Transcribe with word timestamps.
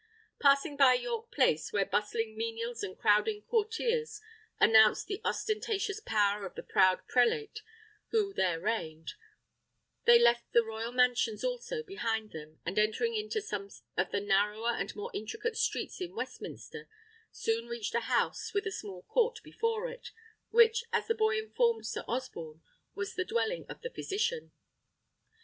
Passing 0.39 0.77
by 0.77 0.93
York 0.95 1.29
Place, 1.29 1.71
where 1.71 1.85
bustling 1.85 2.35
menials 2.35 2.81
and 2.81 2.97
crowding 2.97 3.43
courtiers 3.43 4.19
announced 4.59 5.05
the 5.05 5.21
ostentatious 5.23 5.99
power 5.99 6.43
of 6.43 6.55
the 6.55 6.63
proud 6.63 7.07
prelate 7.07 7.61
who 8.09 8.33
there 8.33 8.59
reigned, 8.59 9.13
they 10.05 10.17
left 10.17 10.53
the 10.53 10.63
royal 10.63 10.91
mansions 10.91 11.43
also 11.43 11.83
behind 11.83 12.31
them, 12.31 12.59
and 12.65 12.79
entering 12.79 13.13
into 13.13 13.43
some 13.43 13.69
of 13.95 14.09
the 14.09 14.19
narrower 14.21 14.71
and 14.71 14.95
more 14.95 15.11
intricate 15.13 15.55
streets 15.55 16.01
in 16.01 16.15
Westminster, 16.15 16.87
soon 17.31 17.67
reached 17.67 17.93
a 17.93 17.99
house 17.99 18.55
with 18.55 18.65
a 18.65 18.71
small 18.71 19.03
court 19.03 19.39
before 19.43 19.87
it, 19.87 20.09
which, 20.49 20.83
as 20.91 21.05
the 21.05 21.13
boy 21.13 21.37
informed 21.37 21.85
Sir 21.85 22.03
Osborne, 22.07 22.63
was 22.95 23.13
the 23.13 23.23
dwelling 23.23 23.67
of 23.69 23.81
the 23.83 23.91
physician. 23.91 24.51